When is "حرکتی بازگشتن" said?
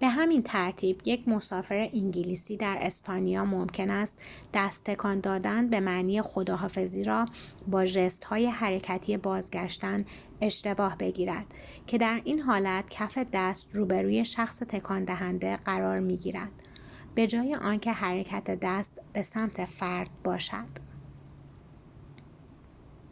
8.32-10.04